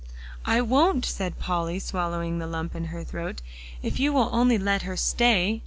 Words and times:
"I 0.45 0.61
won't 0.61 1.03
cry," 1.03 1.09
said 1.11 1.37
Polly, 1.37 1.77
swallowing 1.77 2.39
the 2.39 2.47
lump 2.47 2.73
in 2.73 2.85
her 2.85 3.03
throat, 3.03 3.43
"if 3.83 3.99
you 3.99 4.11
will 4.11 4.29
only 4.31 4.57
let 4.57 4.81
her 4.81 4.97
stay." 4.97 5.59